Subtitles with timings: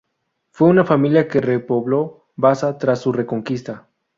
[0.49, 3.87] Fue una familia que repobló Baza tras su reconquista.